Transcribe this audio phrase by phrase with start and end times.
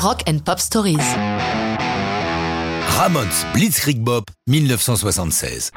[0.00, 0.96] Rock and Pop Stories.
[2.98, 5.72] Ramones Blitzkrieg Bop 1976.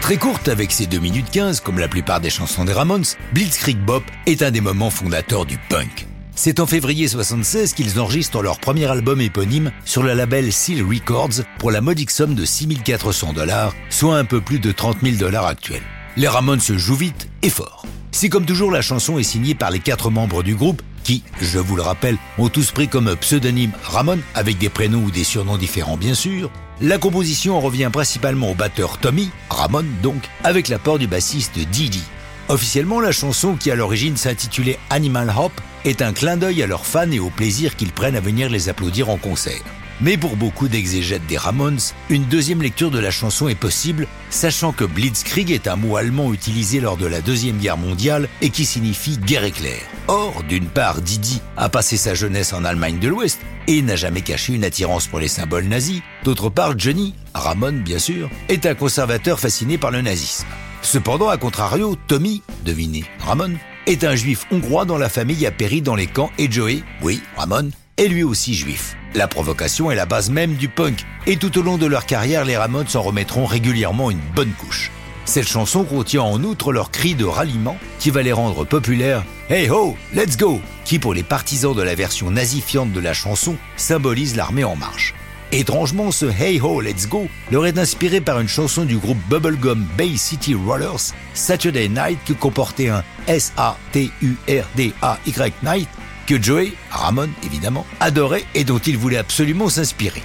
[0.00, 3.04] Très courte avec ses 2 minutes 15 comme la plupart des chansons des Ramones,
[3.34, 6.06] Blitzkrieg Bop est un des moments fondateurs du punk.
[6.34, 11.44] C'est en février 76 qu'ils enregistrent leur premier album éponyme sur le label Seal Records
[11.58, 15.44] pour la modique somme de 6400 dollars, soit un peu plus de 30 000 dollars
[15.44, 15.82] actuels.
[16.16, 17.84] Les Ramones se jouent vite et fort.
[18.12, 21.58] Si comme toujours la chanson est signée par les quatre membres du groupe, qui, je
[21.58, 25.56] vous le rappelle, ont tous pris comme pseudonyme Ramon, avec des prénoms ou des surnoms
[25.56, 31.00] différents bien sûr, la composition en revient principalement au batteur Tommy, Ramon donc, avec l'apport
[31.00, 32.04] du bassiste Didi.
[32.50, 35.52] Officiellement, la chanson qui à l'origine s'intitulait Animal Hop
[35.84, 38.68] est un clin d'œil à leurs fans et au plaisir qu'ils prennent à venir les
[38.68, 39.62] applaudir en concert.
[40.00, 44.72] Mais pour beaucoup d'exégètes des Ramones, une deuxième lecture de la chanson est possible, sachant
[44.72, 48.64] que Blitzkrieg est un mot allemand utilisé lors de la Deuxième Guerre mondiale et qui
[48.64, 49.82] signifie guerre éclair.
[50.08, 53.38] Or, d'une part, Didi a passé sa jeunesse en Allemagne de l'Ouest
[53.70, 56.02] et n'a jamais caché une attirance pour les symboles nazis.
[56.24, 60.46] D'autre part, Johnny, Ramon bien sûr, est un conservateur fasciné par le nazisme.
[60.82, 63.52] Cependant, à contrario, Tommy, devinez, Ramon,
[63.86, 67.22] est un juif hongrois dont la famille a péri dans les camps et Joey, oui,
[67.36, 68.96] Ramon, est lui aussi juif.
[69.14, 72.44] La provocation est la base même du punk, et tout au long de leur carrière,
[72.44, 74.90] les Ramones s'en remettront régulièrement une bonne couche.
[75.26, 79.70] Cette chanson contient en outre leur cri de ralliement qui va les rendre populaires Hey
[79.70, 80.60] ho, let's go
[80.90, 85.14] qui pour les partisans de la version nazifiante de la chanson symbolise l'armée en marche.
[85.52, 89.86] Étrangement, ce Hey Ho Let's Go leur est inspiré par une chanson du groupe Bubblegum
[89.96, 93.72] Bay City Rollers, Saturday Night, qui comportait un S-A-T-U-R-D-A-Y
[95.62, 95.88] Night,
[96.26, 100.24] que Joey, Ramon évidemment, adorait et dont il voulait absolument s'inspirer.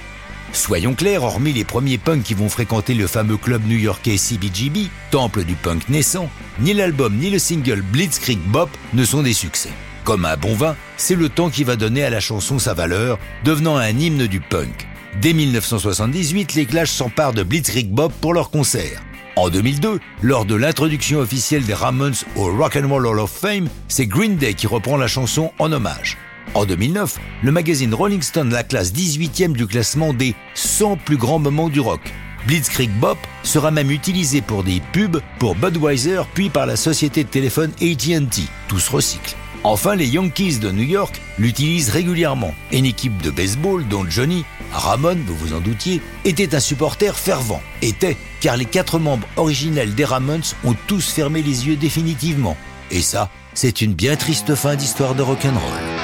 [0.52, 5.44] Soyons clairs, hormis les premiers punks qui vont fréquenter le fameux club new-yorkais CBGB, temple
[5.44, 6.28] du punk naissant,
[6.58, 9.70] ni l'album ni le single Blitzkrieg Bop ne sont des succès.
[10.06, 13.18] Comme un bon vin, c'est le temps qui va donner à la chanson sa valeur,
[13.42, 14.86] devenant un hymne du punk.
[15.20, 19.02] Dès 1978, les Clash s'emparent de Blitzkrieg Bop pour leur concert.
[19.34, 23.68] En 2002, lors de l'introduction officielle des Ramones au Rock and Roll Hall of Fame,
[23.88, 26.16] c'est Green Day qui reprend la chanson en hommage.
[26.54, 31.40] En 2009, le magazine Rolling Stone la classe 18e du classement des 100 plus grands
[31.40, 32.12] moments du rock.
[32.46, 37.28] Blitzkrieg Bop sera même utilisé pour des pubs pour Budweiser puis par la société de
[37.28, 38.42] téléphone AT&T.
[38.68, 39.34] Tous recyclent.
[39.64, 42.54] Enfin, les Yankees de New York l'utilisent régulièrement.
[42.70, 47.60] Une équipe de baseball dont Johnny, Ramon, vous vous en doutiez, était un supporter fervent.
[47.82, 52.56] Était, car les quatre membres originels des Ramones ont tous fermé les yeux définitivement.
[52.92, 55.95] Et ça, c'est une bien triste fin d'histoire de rock'n'roll.